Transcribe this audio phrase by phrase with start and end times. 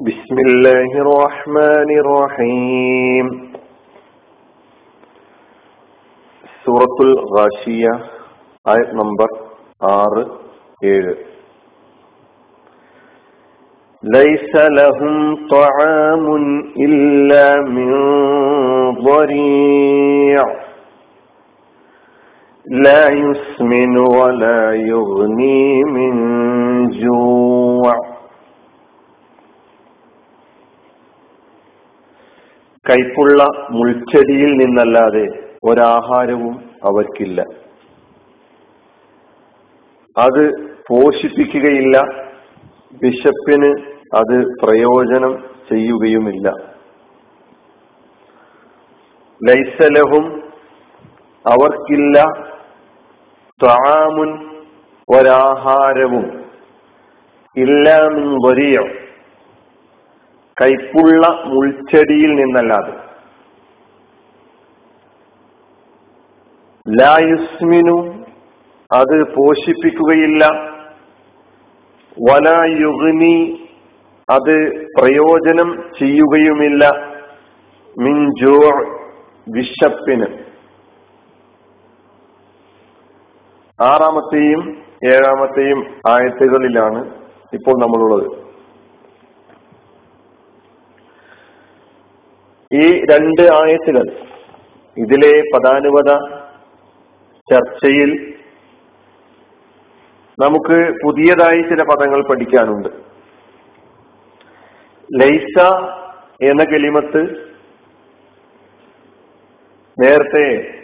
[0.00, 3.52] بسم الله الرحمن الرحيم.
[6.64, 7.90] سورة الغاشية
[8.68, 9.28] آية نمبر
[9.82, 10.26] آر
[14.02, 16.26] ليس لهم طعام
[16.76, 17.90] إلا من
[19.02, 20.42] ضريع.
[22.70, 26.12] لا يسمن ولا يغني من
[26.90, 28.07] جوع.
[32.90, 35.26] കൈപ്പുള്ള മുൾച്ചെടിയിൽ നിന്നല്ലാതെ
[35.64, 37.44] ഒരാഹാരവും അവർക്കില്ല.
[40.18, 42.02] അത് പോഷിപ്പിക്കുകയില്ല.
[43.02, 46.50] ബിഷപ്പിന് അത് പ്രയോജനം ചെയ്യുകയുമില്ല.
[49.48, 50.42] ലൈസലഹും
[51.46, 52.24] അവർക്കില്ല.
[53.66, 54.60] താമുൻ
[55.08, 56.44] ഒരാഹാരവും
[57.56, 59.07] ഇല്ലാമിൻ വരിയോ.
[60.62, 63.08] കൈപ്പുള്ള മുൾച്ചെടിയിൽ നിന്നല്ലാതെ.
[66.88, 68.24] ലായുസ്മിനു
[68.92, 70.46] അത് പോഷിപ്പിക്കുകയില്ല.
[72.30, 73.68] വലായുഗ്നി
[74.30, 76.90] അത് പ്രയോജനം ചെയ്യുകയുമില്ല.
[77.98, 78.98] മിൻജോർ
[79.48, 80.26] വിശപ്പിന്.
[83.82, 87.14] ആറാമത്തെയും ഏഴാമത്തെയും ആയത്തുകളിലാണ്
[87.52, 88.47] ഇപ്പോൾ നമ്മളുള്ളത്.
[92.72, 94.06] ഈ രണ്ട് ആയത്തുകൾ
[94.96, 96.10] ഇതിലെ പദാനുപത
[97.52, 98.10] ചർച്ചയിൽ
[100.38, 102.88] നമുക്ക് പുതിയതായി ചില പദങ്ങൾ പഠിക്കാനുണ്ട്.
[105.22, 105.56] ലൈസ
[106.42, 107.22] എന്ന കെളിമത്ത്
[110.02, 110.74] നേരത്തെ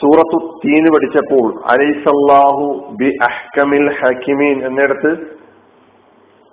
[0.00, 5.12] സൂറത്തു തീന് പഠിച്ചപ്പോൾ അലൈസല്ലാഹു ബി അഹ്കമിൽ ഹക്കിമീൻ എന്നിടത്ത്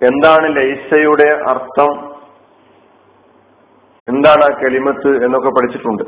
[0.06, 2.15] എന്താണ് ലൈസയുടെ അർത്ഥം?
[4.08, 6.02] എന്താണ് ആ കെളിമത്ത് എന്നൊക്കെ പഠിച്ചിട്ടുണ്ട്.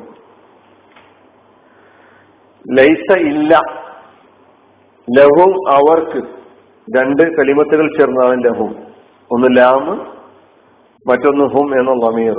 [2.78, 3.61] ലൈസ ഇല്ല.
[5.19, 6.28] ലഹും അവർക്ക്
[6.97, 8.77] രണ്ട് കലിമത്തുകൾ ചേർന്നതാണ് ലഹും.
[9.31, 10.19] ഒന്ന് ലാമ്
[11.09, 12.39] മറ്റൊന്ന് ഹും എന്ന ലമീർ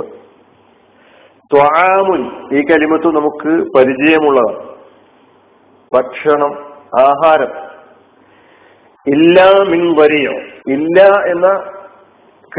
[1.54, 4.70] ത്വാമുൻ ഈ കലിമത്ത് നമുക്ക് പരിചയമുള്ളതാണ്.
[5.94, 6.52] ഭക്ഷണം
[7.00, 7.52] ആഹാരം.
[9.06, 10.32] ഇല്ല മിൻ വരിയോ.
[10.72, 11.48] ഇല്ല എന്ന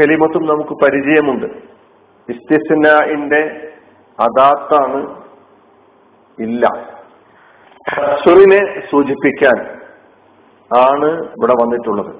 [0.00, 1.71] കലിമത്തും നമുക്ക് പരിചയമുണ്ട്.
[2.30, 3.68] ഇസ്തിസ്നാഇന്റെ
[4.20, 5.22] അദാത്താണ്
[6.40, 6.66] ഇല്ല.
[7.94, 9.66] ഹസുറിനെ സൂചിപ്പിക്കാൻ
[10.76, 12.14] ആണ് ഇവിടെ വന്നിട്ടുള്ളത്.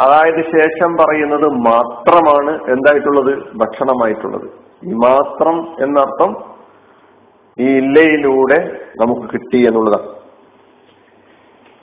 [0.00, 3.38] അതായത് ശേഷം പറയുന്നത് മാത്രമാണ് എന്തായിട്ടുള്ളത്?
[3.54, 4.50] ഭക്ഷണമായിട്ടുള്ളത്.
[4.84, 6.56] ഈ മാത്രം എന്നർത്ഥം
[7.58, 10.16] ഈ ഇല്ലയിലൂടെ നമുക്ക് കിട്ടി എന്നുള്ളതാണ്.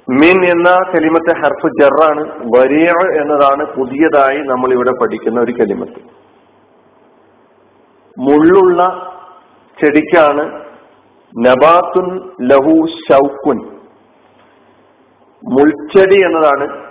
[0.10, 2.50] മിൻ എന്ന കലിമത്തെ ഹർഫ് ജറാണ്.
[2.58, 2.90] വരിയ
[3.22, 6.23] എന്നതാണ് പുതിയതായി നമ്മൾ ഇവിടെ പഠിക്കുന്ന ഒരു കലിമത്ത്.
[8.18, 8.84] മുള്ളുള്ള
[9.82, 10.64] ചെടിക്കാണ്
[11.46, 13.60] നബാത്തുൻ ലഹു ഷൗക്കുൻ
[15.44, 16.84] മുൾച്ചെടി എന്നതാണ്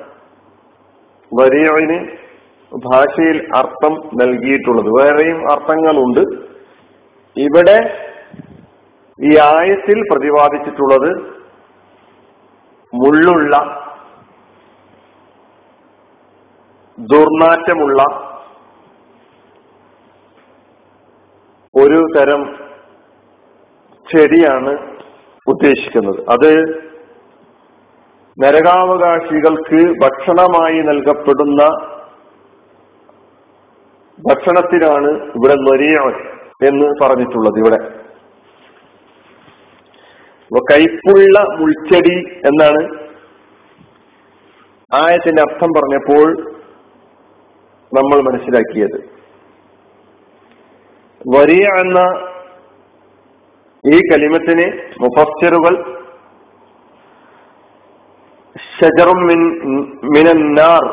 [1.40, 2.16] വരിയവിന്
[2.74, 4.88] ഭാഷയിൽ അർത്ഥം നൽകിയിട്ടുള്ളത്.
[5.02, 6.20] വേറെയും അർത്ഥങ്ങളുണ്ട്.
[7.36, 8.06] ഇവിടെ
[9.20, 11.10] ഈ ആയത്തിൽ പ്രതിപാദിച്ചിട്ടുള്ളത്
[12.94, 13.56] മുള്ളുള്ള
[16.98, 18.21] ദുർനാറ്റമുള്ള
[21.80, 22.42] ഒരു തരം
[24.10, 24.72] ചെടിയാണ്
[25.46, 26.18] ഉദ്ദേശിക്കുന്നത്.
[26.30, 26.50] അത്
[28.42, 31.62] നരകാവകാശികൾക്ക് ഭക്ഷണമായി നൽകപ്പെടുന്ന
[34.18, 35.96] ഭക്ഷണത്തിനാണ് ഇവിടെ നൊരിയ
[36.68, 37.80] എന്ന് പറഞ്ഞിട്ടുള്ളത് ഇവിടെ.
[40.72, 42.16] കൈപ്പുള്ള മുൾച്ചെടി
[42.48, 42.82] എന്നാണ്
[44.92, 46.26] ആയത്തിന്റെ അർത്ഥം പറഞ്ഞപ്പോൾ
[47.92, 49.21] നമ്മൾ മനസ്സിലാക്കിയത്.
[51.26, 51.98] വരിയ എന്ന
[53.84, 54.66] ഈ കലിമത്തിന്
[55.00, 55.74] മുഫസ്സിറുകൾ
[58.56, 59.40] ഷജറും മിൻ
[60.04, 60.84] മിനന്നാർ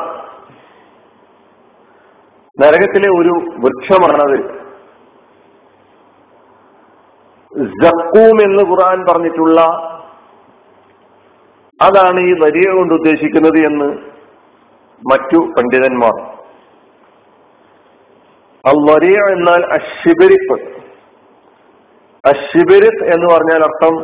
[2.58, 4.38] നരകത്തിലെ ഒരു വൃക്ഷമാണത്.
[7.82, 9.60] ജക്കൂം എന്ന് ഖുർആൻ പറഞ്ഞിട്ടുള്ള
[11.80, 13.88] അതാണ് ഈ വരിയ കൊണ്ട് ഉദ്ദേശിക്കുന്നത് എന്ന്
[15.02, 16.16] മറ്റു പണ്ഡിതന്മാർ
[18.68, 20.56] വരിയ എന്നാൽ അഷിബിരിപ്പ്
[22.28, 23.94] അഷിബിരിഫ് എന്ന് പറഞ്ഞാൽ അർത്ഥം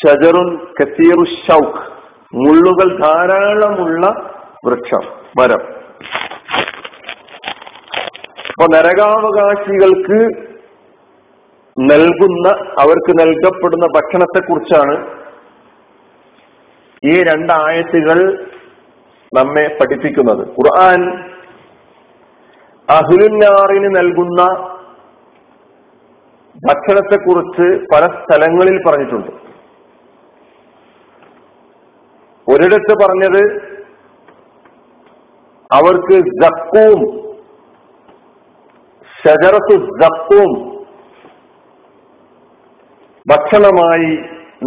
[0.00, 1.82] ഷജറുൻ കസീറു ഷൗഖ്
[2.34, 4.06] മുള്ളുകൾ ധാരാളമുള്ള
[4.66, 5.04] വൃക്ഷം
[5.38, 5.62] മരം.
[8.48, 10.20] അപ്പൊ നരകാവകാശികൾക്ക്
[11.90, 12.48] നൽകുന്ന
[12.80, 14.96] അവർക്ക് നൽകപ്പെടുന്ന ഭക്ഷണത്തെ കുറിച്ചാണ്
[17.04, 18.48] ഈ രണ്ടായത്തുകൾ
[19.32, 20.48] നമ്മെ പഠിപ്പിക്കുന്നത്.
[20.48, 21.24] ഖുർആൻ
[22.94, 24.42] അഹുലുന്നാറിന് നൽകുന്ന
[26.66, 29.32] ഭക്ഷണത്തെക്കുറിച്ച് പല സ്ഥലങ്ങളിൽ പറഞ്ഞിട്ടുണ്ട്.
[32.48, 33.42] ഒരിടത്ത് പറഞ്ഞത്
[35.70, 37.00] അവർക്ക് ജക്കൂം
[39.14, 40.50] ഷജറത്തു ജക്കൂം
[43.26, 44.12] ഭക്ഷണമായി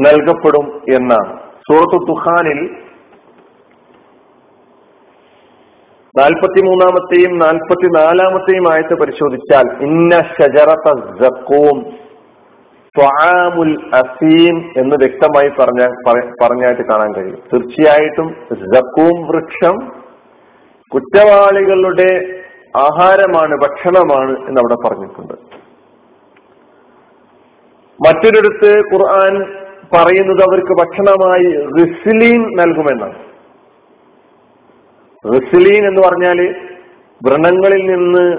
[0.05, 1.31] നൽകപ്പെടും എന്നാണ്.
[1.67, 2.59] സൂറത്തു തുഹാനിൽ
[6.19, 10.87] നാൽപ്പത്തിമൂന്നാമത്തെയും നാൽപ്പത്തിനാലാമത്തെയും ആയത്ത് പരിശോധിച്ചാൽ ഇന്ന ഷജറത്ത
[12.95, 15.81] ത്വാമുൽ അസീം എന്ന് വ്യക്തമായി പറഞ്ഞ
[16.41, 17.39] പറഞ്ഞായിട്ട് കാണാൻ കഴിയും.
[17.53, 18.29] തീർച്ചയായിട്ടും
[18.75, 19.75] ജക്കൂം വൃക്ഷം
[20.93, 22.09] കുറ്റവാളികളുടെ
[22.77, 25.35] ആഹാരമാണ് ഭക്ഷണമാണ് എന്ന് അവിടെ പറഞ്ഞിട്ടുണ്ട്.
[28.07, 29.33] മറ്റൊരിടത്ത് ഖുർആൻ
[29.93, 31.47] പറയുന്നത് അവർക്ക് ഭക്ഷണമായി
[31.79, 33.17] റിസിലീൻ നൽകുമെന്നാണ്.
[35.25, 36.55] റിസ്ലീൻ എന്ന് പറഞ്ഞാൽ
[37.27, 38.37] വ്രണങ്ങളിൽ നിന്ന്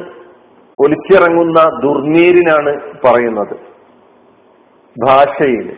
[0.85, 3.57] ഒലിച്ചിറങ്ങുന്ന ദുർനീരിനാണ് പറയുന്നത്.
[5.07, 5.77] ഭാഷയിൽ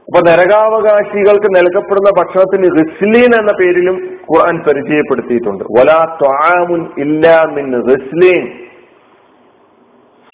[0.00, 5.64] അപ്പൊ നരകാവകാശികൾക്ക് നൽകപ്പെടുന്ന ഭക്ഷണത്തിന് റിസ്ലീൻ എന്ന പേരിലും ഖുർആൻ പരിചയപ്പെടുത്തിയിട്ടുണ്ട്.
[5.64, 8.46] വലാ ത്വാമുൻ ഇല്ലാ മിൻ റിസ്ലീൻ.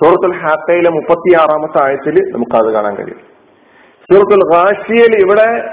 [0.02, 3.20] സൂറത്തുൽ ഹാത്തയിലെ മുപ്പത്തിയാറാമത്തെ ആയത്തിൽ നമുക്ക് അത് കാണാൻ കഴിയും.
[4.12, 5.70] സൂറത്തുൽ ഹാഷിയയിൽ ഇവിടെ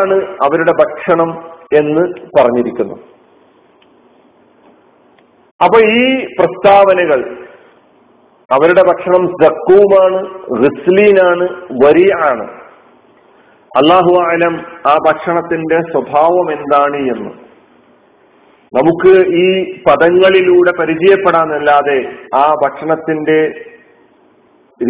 [0.00, 2.00] ആണ് അവരുടെ ഭക്ഷണം എന്ന്
[2.38, 2.94] പറഞ്ഞിരിക്കുന്നു.
[5.62, 7.46] അപ്പൊ ഈ പ്രസ്താവനകൾ
[8.50, 10.28] അവരുടെ ഭക്ഷണം സക്കൂമാണ്
[10.64, 11.48] റിസ്ലീനാണ്
[11.84, 12.62] വരിയാണ്.
[13.76, 17.30] അള്ളാഹു ആലം ആ ഭക്ഷണത്തിന്റെ സ്വഭാവം എന്താണ് എന്ന്.
[18.74, 23.48] നമുക്ക് ഈ പദങ്ങളിലൂടെ പരിചയപ്പെടാനല്ലാതെ ആ ഭക്ഷണത്തിന്റെ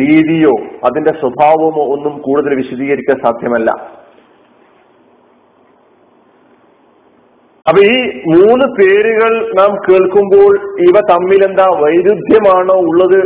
[0.01, 0.51] രീതിയോ
[0.85, 4.02] അതിന്റെ സ്വഭാവമോ ഒന്നും കൂടുതൽ വിശദീകരിക്കാൻ സാധ്യമല്ല.
[7.69, 13.21] അപ്പൊ ഈ മൂന്ന് പേരുകൾ നാം കേൾക്കുമ്പോൾ ഇവ തമ്മിൽ എന്താ വൈരുദ്ധ്യമാണോ ഉള്ളത്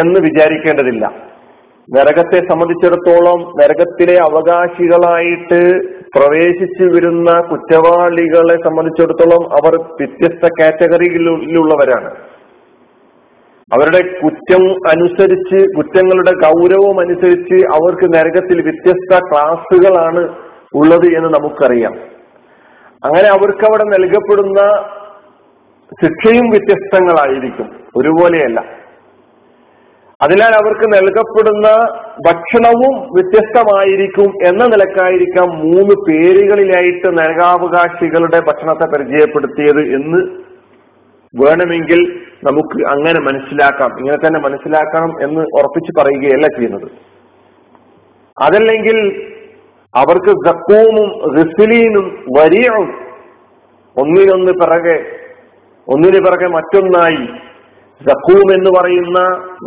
[0.00, 1.30] എന്ന് വിചാരിക്കേണ്ടതില്ല.
[1.88, 5.60] നരകത്തെ സംബന്ധിച്ചിടത്തോളം നരകത്തിലെ അവകാശികളായിട്ട്
[6.16, 12.10] പ്രവേശിച്ചു വരുന്ന കുറ്റവാളികളെ സംബന്ധിച്ചിടത്തോളം അവർ വ്യത്യസ്ത കാറ്റഗറിയിലുള്ളവരാണ്.
[13.74, 20.28] അവരുടെ കുറ്റം അനുസരിച്ച് കുറ്റങ്ങളുടെ ഗൗരവം അനുസരിച്ച് അവർക്ക് നരകത്തിൽ വ്യത്യസ്ത ക്ലാസുകളാണ്
[20.74, 22.19] ഉള്ളത് എന്ന് നമുക്കറിയാം.
[23.04, 24.58] അങ്ങനെ അവർക്ക് അവിടെ നൽകപ്പെടുന്ന
[26.02, 27.70] ശിക്ഷയും വ്യത്യസ്തങ്ങളായിരിക്കും.
[27.96, 28.60] ഒരുപോലെയല്ല.
[30.22, 31.68] അതിനാൽ അവർക്ക് നൽകപ്പെടുന്ന
[32.26, 40.42] ഭക്ഷണവും വ്യത്യസ്തമായിരിക്കും എന്ന നിലക്കായിരിക്കാം മൂന്ന് പേരുകളിലായിട്ട് നരകാവകാശികളുടെ ഭക്ഷണത്തെ പരിചയപ്പെടുത്തിയത് എന്ന്
[41.34, 43.98] വേണമെങ്കിൽ നമുക്ക് അങ്ങനെ മനസ്സിലാക്കാം.
[43.98, 46.90] ഇങ്ങനെ തന്നെ മനസ്സിലാക്കണം എന്ന് ഉറപ്പിച്ച് പറയുകയല്ല ചെയ്യുന്നത്.
[48.42, 49.29] അതല്ലെങ്കിൽ
[49.94, 53.00] അവർക്ക് സക്കൂമും റിസിലീനും വരിയും
[53.96, 55.06] ഒന്നിനൊന്ന് പിറകെ
[55.88, 57.26] ഒന്നിന് പിറകെ മറ്റൊന്നായി.
[58.08, 59.18] സക്കൂം എന്ന് പറയുന്ന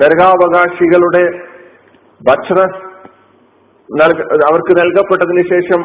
[0.04, 1.24] നരകാവകാശികളുടെ
[2.30, 2.60] ഭക്ഷണ
[4.50, 5.84] അവർക്ക് നൽകപ്പെട്ടതിന് ശേഷം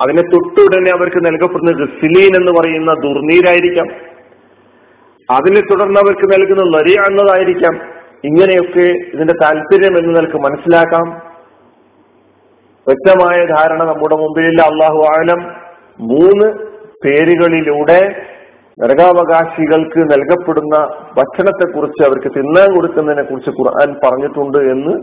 [0.00, 3.86] അതിനെ തൊട്ടുടനെ അവർക്ക് നൽകപ്പെടുന്ന റിസിലീൻ എന്ന് പറയുന്ന ദുർനീരായിരിക്കാം.
[5.36, 7.00] അതിനെ തുടർന്ന് അവർക്ക് നൽകുന്ന നരിയ
[8.24, 11.33] ഇങ്ങനെയൊക്കെ ഇതിന്റെ താല്പര്യം എന്ന് നിനക്ക് മനസ്സിലാക്കാം.
[12.86, 14.60] വ്യക്തമായ ധാരണ നമ്മുടെ മുമ്പിലില്ല.
[14.72, 15.40] അള്ളാഹു ആലം
[16.12, 16.46] മൂന്ന്
[17.04, 18.00] പേരുകളിലൂടെ
[18.78, 20.76] നരകാവകാശികൾക്ക് നൽകപ്പെടുന്ന
[21.18, 24.94] ഭക്ഷണത്തെക്കുറിച്ച് അവർക്ക് തിന്നാൻ കൊടുക്കുന്നതിനെ കുറിച്ച് ഖുർആൻ പറഞ്ഞിട്ടുണ്ട് എന്ന്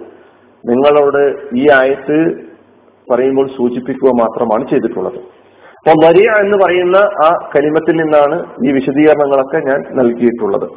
[0.63, 1.21] നിങ്ങളോട്
[1.61, 2.17] ഈ ആയത്ത്
[3.11, 5.19] പറയുമ്പോൾ സൂചിപ്പിക്കുക മാത്രമാണ് ചെയ്തിട്ടുള്ളത്.
[5.77, 10.67] അപ്പൊ വരിയ എന്ന് പറയുന്ന ആ കലിമത്തിൽ നിന്നാണ് ഈ വിശദീകരണങ്ങളൊക്കെ ഞാൻ നൽകിയിട്ടുള്ളത്.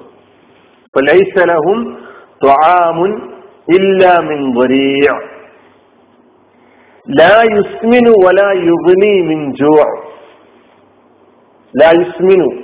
[0.87, 1.81] അപ്പൊ ലൈസലഹും
[3.77, 5.07] ഇല്ല മിൻ വരിയ
[7.11, 9.55] ലാ യുസ്മിനു വലാ യുഗ്നി മിൻ
[11.83, 12.63] ലാ യുസ്മിനു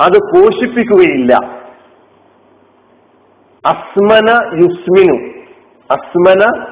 [0.00, 1.34] അത് പോഷിപ്പിക്കുകയില്ല.
[3.66, 4.28] അസ്മന
[4.62, 5.32] യുസ്മിനു.
[5.90, 6.66] അസ്മന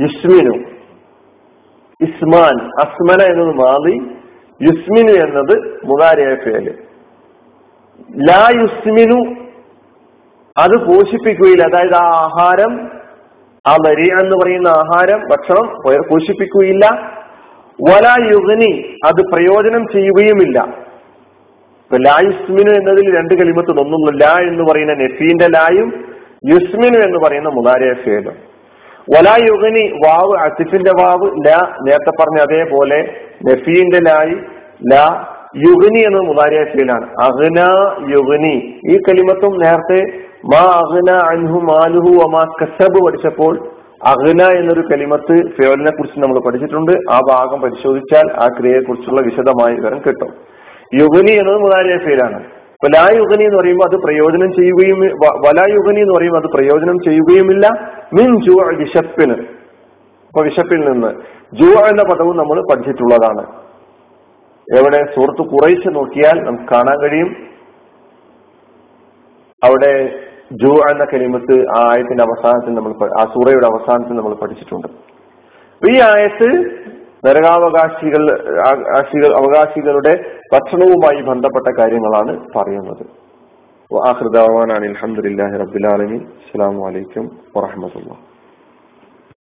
[0.00, 0.56] യുസ്മിനു.
[2.00, 2.64] ഇസ്മാൻ.
[2.64, 3.94] അസ്മന എന്നത് മാതി
[4.62, 6.74] യുസ്മിനു എന്നത് മുതാരിയായ പേര്
[8.28, 9.34] ലാ യുസ്മിനു.
[10.58, 11.62] അത് പോഷിപ്പിക്കുകയില്ല.
[11.62, 13.01] അതായത് ആഹാരം
[13.66, 15.66] ആ വരി എന്ന് പറയുന്ന ആഹാരം ഭക്ഷണം
[16.10, 16.86] പോഷിപ്പിക്കുകയില്ല.
[17.78, 18.70] വല യുഗനി
[19.06, 20.58] അത് പ്രയോജനം ചെയ്യുകയുമില്ല.
[21.84, 25.88] ഇപ്പൊ ലാ യുസ്മിനു എന്നതിൽ രണ്ട് കലിമത്ത് ഒന്നും ലാ എന്ന് പറയുന്ന നെഫീന്റെ ലായും
[26.52, 28.36] യുസ്മിനു എന്ന് പറയുന്ന മുതാരിയ ഫേലും.
[29.14, 31.50] വലാ യുഗനി വാവ് അസിഫിന്റെ വാവ് ല
[31.86, 32.98] നേരത്തെ പറഞ്ഞ അതേപോലെ
[33.44, 34.36] നെഫീന്റെ ലായി
[34.92, 34.94] ല
[35.68, 37.06] യുഗനി എന്നത് മുതാരിയ ഫീലാണ്.
[37.24, 37.60] അഹ്ന
[38.16, 38.54] യുഗനി
[38.90, 40.00] ഈ കലിമത്തും നേരത്തെ
[40.44, 43.68] മാ അഹ്ന അൻഹു മാലുഹു അമാ കസബ് പഠിച്ചപ്പോൾ
[44.06, 46.92] അഹ്ന എന്നൊരു കലിമത്ത് ഫേവലിനെ കുറിച്ച് നമ്മൾ പഠിച്ചിട്ടുണ്ട്.
[47.12, 50.28] ആ ഭാഗം പരിശോധിച്ചാൽ ആ ക്രിയയെ കുറിച്ചുള്ള വിശദമായ വിവരം കിട്ടും.
[50.94, 52.44] യുഗനി എന്നത് മുതാരിയ ഫീലാണ്.
[52.44, 56.98] അപ്പൊ ലാ യുഗനി എന്ന് പറയുമ്പോൾ അത് പ്രയോജനം ചെയ്യുകയും വലായുഗനി വലാ യുഗനി എന്ന് പറയുമ്പോൾ അത് പ്രയോജനം
[56.98, 57.68] ചെയ്യുകയുമില്ല.
[58.14, 59.36] മിൻ ജു വിശപ്പിന്.
[60.26, 61.08] അപ്പൊ വിശപ്പിൽ നിന്ന്.
[61.54, 63.46] ജുവ എന്ന പദവും നമ്മൾ പഠിച്ചിട്ടുള്ളതാണ്.
[64.78, 65.14] എവിടെ?
[65.14, 67.36] സുഹൃത്ത് കുറയിച്ച് നോക്കിയാൽ നമുക്ക് കാണാൻ കഴിയും.
[69.64, 70.14] അവിടെ
[70.52, 74.88] ജൂ എന്ന കലിമത്ത് ആ ആയത്തിന്റെ അവസാനത്തിൽ നമ്മൾ ആ സൂറയുടെ അവസാനത്തിൽ നമ്മൾ പഠിച്ചിട്ടുണ്ട്.
[75.90, 76.70] ഈ ആയത്ത്
[77.26, 83.22] നരകാവകാശികൾ ആ- ആശികൾ അവകാശികളുടെ ഭക്ഷണവുമായി ബന്ധപ്പെട്ട കാര്യങ്ങളാണ് പറയുന്നത്.
[84.08, 88.31] ആഹൃദാവാനാണ് അലഹമുല്ലാഹി റബുലാലമി അസ്സാം വലൈക്കും വാഹമത്തുള്ള